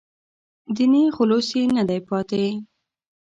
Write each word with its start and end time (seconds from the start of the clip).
دیني 0.75 1.03
خلوص 1.15 1.47
یې 1.57 1.63
نه 1.77 1.83
دی 1.89 1.99
پاتې. 2.07 2.45